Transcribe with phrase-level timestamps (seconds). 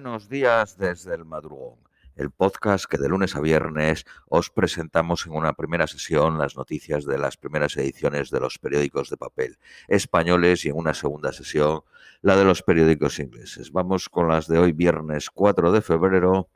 [0.00, 1.80] Buenos días desde el madrugón,
[2.14, 7.04] el podcast que de lunes a viernes os presentamos en una primera sesión las noticias
[7.04, 9.58] de las primeras ediciones de los periódicos de papel
[9.88, 11.80] españoles y en una segunda sesión
[12.22, 13.72] la de los periódicos ingleses.
[13.72, 16.48] Vamos con las de hoy viernes 4 de febrero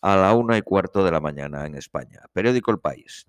[0.00, 2.22] a la una y cuarto de la mañana en España.
[2.32, 3.28] Periódico El País.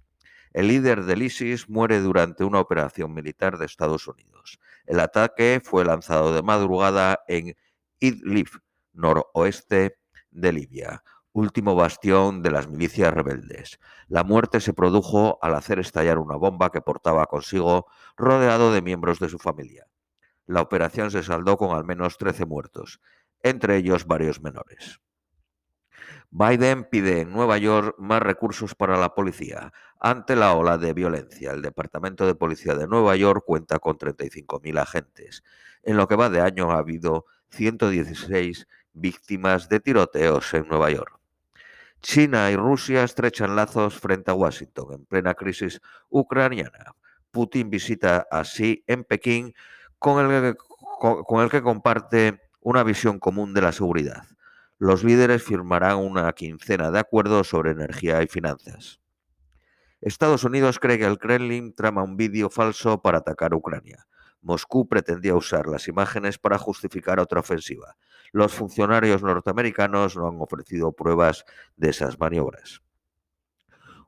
[0.54, 4.58] El líder del ISIS muere durante una operación militar de Estados Unidos.
[4.88, 7.56] El ataque fue lanzado de madrugada en
[8.00, 8.50] Idlib,
[8.96, 9.98] noroeste
[10.32, 13.80] de Libia, último bastión de las milicias rebeldes.
[14.08, 19.20] La muerte se produjo al hacer estallar una bomba que portaba consigo rodeado de miembros
[19.20, 19.88] de su familia.
[20.46, 23.02] La operación se saldó con al menos 13 muertos,
[23.42, 25.02] entre ellos varios menores.
[26.30, 29.72] Biden pide en Nueva York más recursos para la policía.
[30.00, 34.80] Ante la ola de violencia, el Departamento de Policía de Nueva York cuenta con 35.000
[34.80, 35.44] agentes.
[35.84, 41.20] En lo que va de año ha habido 116 víctimas de tiroteos en Nueva York.
[42.02, 46.96] China y Rusia estrechan lazos frente a Washington en plena crisis ucraniana.
[47.32, 49.54] Putin visita así en Pekín
[50.00, 50.56] con el,
[51.00, 54.24] con el que comparte una visión común de la seguridad.
[54.78, 59.00] Los líderes firmarán una quincena de acuerdos sobre energía y finanzas.
[60.02, 64.06] Estados Unidos cree que el Kremlin trama un vídeo falso para atacar Ucrania.
[64.42, 67.98] Moscú pretendía usar las imágenes para justificar otra ofensiva.
[68.36, 71.46] Los funcionarios norteamericanos no han ofrecido pruebas
[71.78, 72.82] de esas maniobras.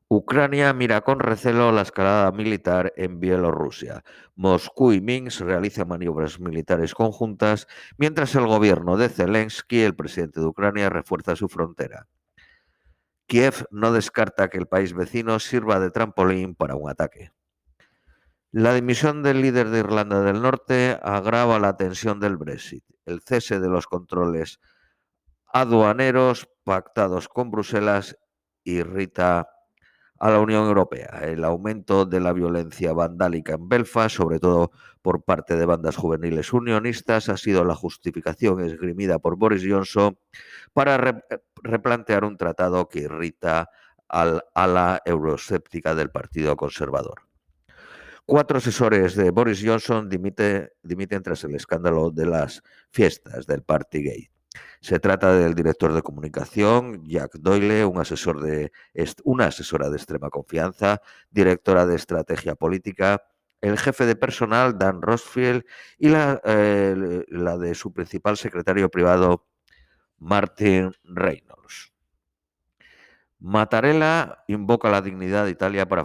[0.09, 4.03] Ucrania mira con recelo la escalada militar en Bielorrusia.
[4.35, 10.47] Moscú y Minsk realizan maniobras militares conjuntas, mientras el gobierno de Zelensky, el presidente de
[10.47, 12.09] Ucrania, refuerza su frontera.
[13.27, 17.31] Kiev no descarta que el país vecino sirva de trampolín para un ataque.
[18.51, 22.83] La dimisión del líder de Irlanda del Norte agrava la tensión del Brexit.
[23.07, 24.59] El cese de los controles
[25.51, 28.17] aduaneros pactados con Bruselas
[28.65, 29.47] irrita
[30.19, 31.21] a la Unión Europea.
[31.23, 34.71] El aumento de la violencia vandálica en Belfast, sobre todo
[35.01, 40.17] por parte de bandas juveniles unionistas, ha sido la justificación esgrimida por Boris Johnson
[40.73, 41.23] para
[41.63, 43.69] replantear un tratado que irrita
[44.09, 47.26] al ala euroscéptica del Partido Conservador.
[48.29, 52.61] Cuatro asesores de Boris Johnson dimite, dimiten tras el escándalo de las
[52.91, 54.31] fiestas del Partygate.
[54.81, 58.41] Se trata del director de comunicación, Jack Doyle, una asesora
[59.89, 63.23] de extrema confianza, directora de estrategia política,
[63.61, 65.63] el jefe de personal, Dan Rosfield,
[65.97, 69.47] y la, eh, la de su principal secretario privado,
[70.17, 71.93] Martin Reynolds.
[73.39, 76.01] Mattarella invoca la dignidad de Italia para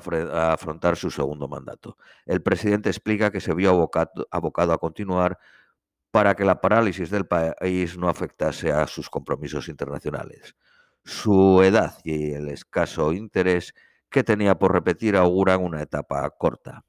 [0.52, 1.96] afrontar su segundo mandato.
[2.26, 5.38] El presidente explica que se vio abocado, a continuar
[6.10, 10.56] para que la parálisis del país no afectase a sus compromisos internacionales.
[11.04, 13.74] Su edad y el escaso interés
[14.10, 16.84] que tenía por repetir auguran una etapa corta.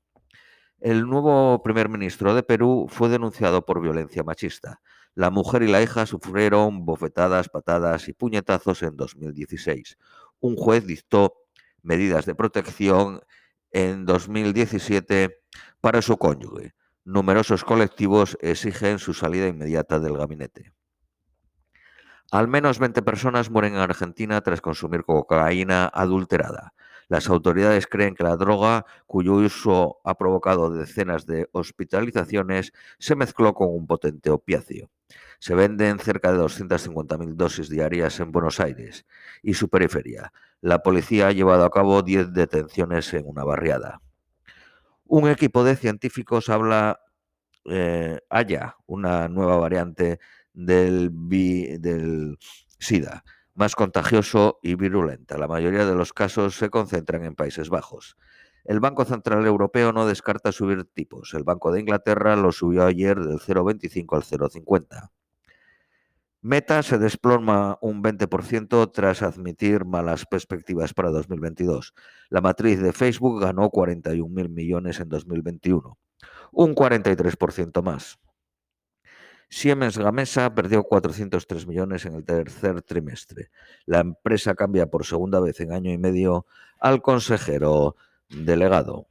[0.82, 4.82] El nuevo primer ministro de Perú fue denunciado por violencia machista.
[5.16, 9.98] La mujer y la hija sufrieron bofetadas, patadas y puñetazos en 2016
[10.44, 11.36] un juez dictó
[11.82, 13.22] medidas de protección
[13.72, 15.42] en 2017
[15.80, 16.76] para su cónyuge.
[17.06, 20.74] Numerosos colectivos exigen su salida inmediata del gabinete.
[22.30, 26.74] Al menos 20 personas mueren en Argentina tras consumir cocaína adulterada.
[27.14, 33.54] Las autoridades creen que la droga, cuyo uso ha provocado decenas de hospitalizaciones, se mezcló
[33.54, 34.90] con un potente opiáceo.
[35.38, 39.06] Se venden cerca de 250.000 dosis diarias en Buenos Aires
[39.44, 40.34] y su periferia.
[40.60, 44.02] La policía ha llevado a cabo 10 detenciones en una barriada.
[45.06, 47.00] Un equipo de científicos habla,
[47.66, 50.18] eh, haya una nueva variante
[50.52, 51.12] del,
[51.80, 52.40] del
[52.80, 53.24] SIDA,
[53.56, 55.38] más contagioso y virulenta.
[55.38, 58.18] La mayoría de los casos se concentran en Países Bajos.
[58.64, 61.34] El Banco Central Europeo no descarta subir tipos.
[61.34, 65.12] El Banco de Inglaterra lo subió ayer del 0,25 al 0,50.
[66.46, 71.94] Meta se desploma un 20% tras admitir malas perspectivas para 2022.
[72.30, 75.98] La matriz de Facebook ganó 41.000 millones en 2021,
[76.52, 78.20] un 43% más.
[79.54, 83.52] Siemens Gamesa perdió 403 millones en el tercer trimestre.
[83.86, 86.48] La empresa cambia por segunda vez en año y medio
[86.80, 87.96] al consejero
[88.30, 89.08] delegado.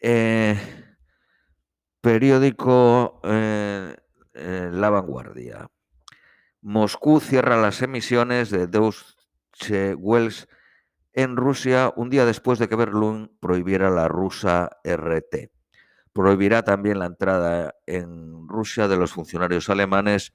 [0.00, 0.58] Eh,
[2.00, 3.94] periódico eh,
[4.32, 5.68] eh, La Vanguardia.
[6.62, 10.48] Moscú cierra las emisiones de Deutsche Wells
[11.12, 15.51] en Rusia un día después de que Berlín prohibiera la rusa RT.
[16.12, 20.32] Prohibirá también la entrada en Rusia de los funcionarios alemanes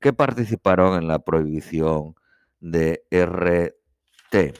[0.00, 2.14] que participaron en la prohibición
[2.60, 4.54] de RT.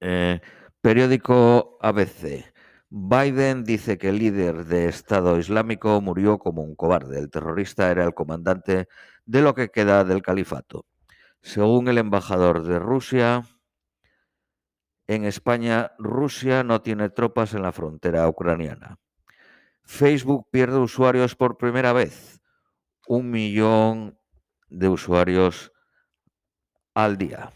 [0.00, 0.40] Eh,
[0.80, 2.52] periódico ABC.
[2.90, 7.18] Biden dice que el líder de Estado Islámico murió como un cobarde.
[7.18, 8.88] El terrorista era el comandante
[9.24, 10.84] de lo que queda del califato.
[11.40, 13.44] Según el embajador de Rusia,
[15.12, 18.98] en España, Rusia no tiene tropas en la frontera ucraniana.
[19.84, 22.40] Facebook pierde usuarios por primera vez.
[23.06, 24.18] Un millón
[24.68, 25.72] de usuarios
[26.94, 27.52] al día.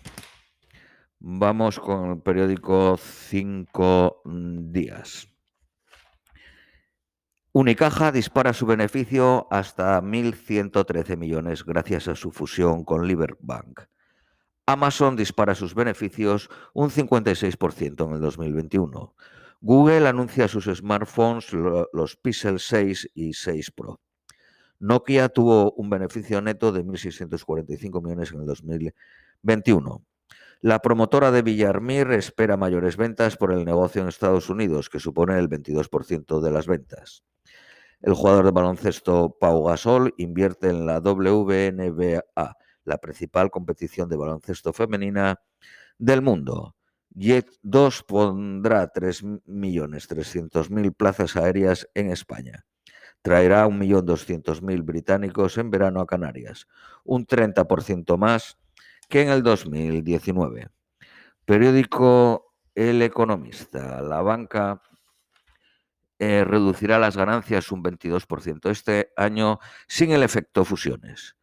[1.19, 5.29] Vamos con el periódico Cinco Días.
[7.53, 13.81] Unicaja dispara su beneficio hasta 1.113 millones gracias a su fusión con Liberbank.
[14.67, 19.15] Amazon dispara sus beneficios un 56% en el 2021.
[19.61, 21.53] Google anuncia sus smartphones,
[21.93, 24.01] los Pixel 6 y 6 Pro.
[24.81, 30.05] Nokia tuvo un beneficio neto de 1.645 millones en el 2021.
[30.61, 35.39] La promotora de Villarmir espera mayores ventas por el negocio en Estados Unidos, que supone
[35.39, 37.23] el 22% de las ventas.
[38.03, 44.73] El jugador de baloncesto Pau Gasol invierte en la WNBA, la principal competición de baloncesto
[44.73, 45.41] femenina
[45.99, 46.77] del mundo.
[47.11, 52.65] Jet 2 pondrá 3.300.000 plazas aéreas en España.
[53.23, 56.69] Traerá 1.200.000 británicos en verano a Canarias,
[57.05, 58.59] un 30% más
[59.09, 60.69] que en el 2019.
[61.45, 64.01] Periódico El Economista.
[64.03, 64.83] La banca
[66.19, 71.37] eh, reducirá las ganancias un 22% este año sin el efecto fusiones.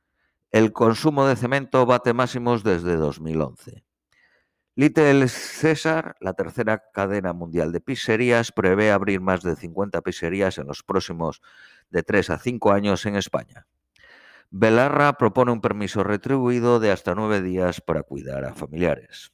[0.54, 3.84] El consumo de cemento bate máximos desde 2011.
[4.76, 10.68] Little César, la tercera cadena mundial de pizzerías, prevé abrir más de 50 pizzerías en
[10.68, 11.42] los próximos
[11.90, 13.66] de 3 a 5 años en España.
[14.52, 19.34] Belarra propone un permiso retribuido de hasta nueve días para cuidar a familiares.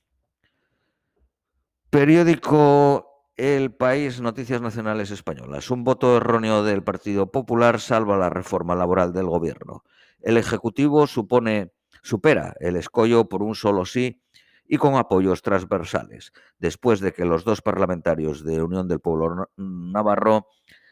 [1.90, 5.70] Periódico el país, Noticias Nacionales Españolas.
[5.70, 9.84] Un voto erróneo del Partido Popular salva la reforma laboral del gobierno.
[10.22, 11.72] El Ejecutivo supone,
[12.02, 14.22] supera el escollo por un solo sí
[14.68, 20.48] y con apoyos transversales, después de que los dos parlamentarios de Unión del Pueblo Navarro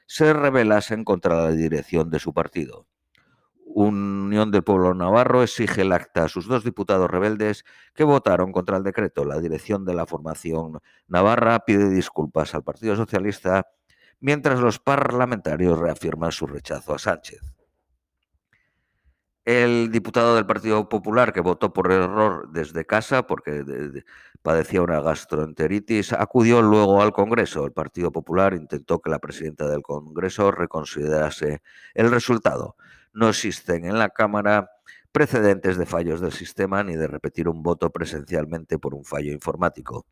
[0.07, 2.87] se rebelasen contra la dirección de su partido.
[3.65, 8.77] Unión del Pueblo Navarro exige el acta a sus dos diputados rebeldes que votaron contra
[8.77, 9.25] el decreto.
[9.25, 13.67] La dirección de la formación navarra pide disculpas al Partido Socialista
[14.19, 17.56] mientras los parlamentarios reafirman su rechazo a Sánchez.
[19.47, 23.63] El diputado del Partido Popular que votó por error desde casa porque
[24.41, 27.63] padecía una gastroenteritis acudió luego al Congreso.
[27.63, 31.61] El Partido Popular intentó que la presidenta del Congreso reconsiderase
[31.93, 32.75] el resultado.
[33.13, 34.69] No existen en la Cámara
[35.13, 40.05] precedentes de fallos del sistema ni de repetir un voto presencialmente por un fallo informático.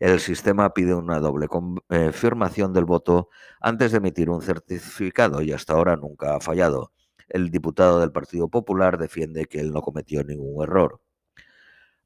[0.00, 3.28] El sistema pide una doble confirmación del voto
[3.60, 6.90] antes de emitir un certificado y hasta ahora nunca ha fallado.
[7.32, 11.00] El diputado del Partido Popular defiende que él no cometió ningún error.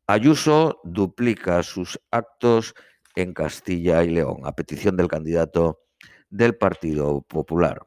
[0.06, 2.75] Ayuso duplica sus actos
[3.17, 5.81] en Castilla y León a petición del candidato
[6.31, 7.84] del Partido Popular.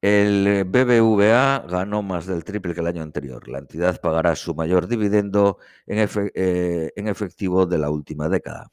[0.00, 3.48] El BBVA ganó más del triple que el año anterior.
[3.48, 8.72] La entidad pagará su mayor dividendo eh, en, efectivo de la última década.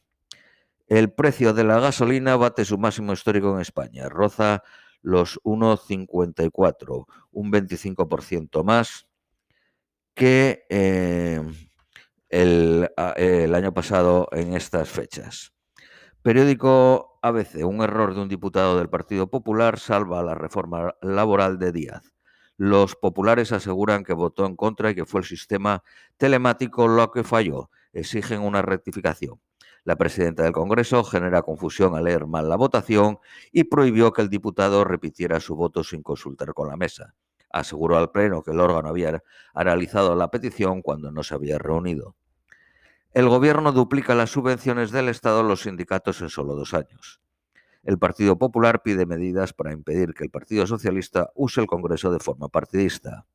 [0.87, 4.09] El precio de la gasolina bate su máximo histórico en España.
[4.09, 4.63] Roza
[5.03, 9.07] los 1,54, un 25% más
[10.15, 11.41] que eh,
[12.29, 15.53] el, el año pasado en estas fechas.
[16.23, 21.71] Periódico ABC, un error de un diputado del Partido Popular salva la reforma laboral de
[21.71, 22.13] Díaz.
[22.55, 25.83] Los populares aseguran que votó en contra y que fue el sistema
[26.17, 27.69] telemático lo que falló.
[27.91, 29.39] Exigen una rectificación.
[29.85, 33.19] La presidenta del Congreso genera confusión al leer mal la votación
[33.51, 37.15] y prohibió que el diputado repitiera su voto sin consultar con la mesa.
[37.51, 39.21] Aseguró al Pleno que el órgano había
[39.53, 42.15] analizado la petición cuando no se había reunido.
[43.11, 47.21] El gobierno duplica las subvenciones del Estado a los sindicatos en solo dos años.
[47.83, 52.19] El Partido Popular pide medidas para impedir que el Partido Socialista use el Congreso de
[52.19, 53.25] forma partidista.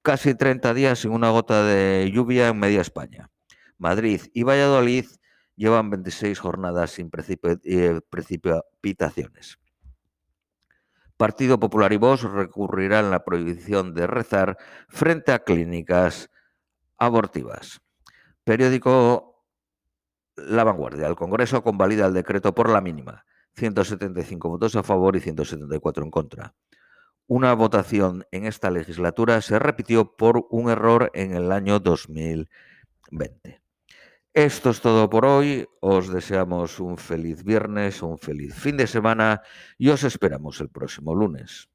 [0.00, 3.30] Casi 30 días sin una gota de lluvia en media España.
[3.76, 5.04] Madrid y Valladolid
[5.56, 7.10] llevan 26 jornadas sin
[7.64, 9.58] eh, precipitaciones.
[11.16, 16.30] Partido Popular y Vox recurrirán la prohibición de rezar frente a clínicas
[16.98, 17.80] abortivas.
[18.44, 19.46] Periódico
[20.36, 21.06] La Vanguardia.
[21.06, 23.24] El Congreso convalida el decreto por la mínima.
[23.54, 26.54] 175 votos a favor y 174 en contra.
[27.28, 33.61] una votación en esta legislatura se repitió por un error en el año 2020.
[34.34, 35.68] Esto es todo por hoy.
[35.80, 39.42] Os deseamos un feliz viernes, un feliz fin de semana
[39.76, 41.71] y os esperamos el próximo lunes.